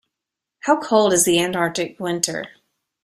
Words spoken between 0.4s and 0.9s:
How